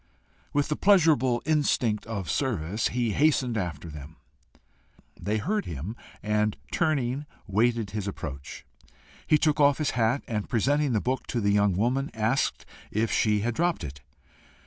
With 0.51 0.69
the 0.69 0.75
pleasurable 0.75 1.43
instinct 1.45 2.07
of 2.07 2.27
service, 2.27 2.87
he 2.87 3.11
hastened 3.11 3.55
after 3.55 3.87
them. 3.87 4.15
They 5.15 5.37
heard 5.37 5.65
him, 5.67 5.95
and 6.23 6.57
turning 6.71 7.27
waited 7.45 7.91
his 7.91 8.07
approach. 8.07 8.65
He 9.27 9.37
took 9.37 9.59
off 9.59 9.77
his 9.77 9.91
hat, 9.91 10.23
and 10.27 10.49
presenting 10.49 10.93
the 10.93 11.01
book 11.01 11.27
to 11.27 11.39
the 11.39 11.51
young 11.51 11.73
woman, 11.77 12.09
asked 12.15 12.65
if 12.89 13.11
she 13.11 13.41
had 13.41 13.53
dropped 13.53 13.83
it. 13.83 14.01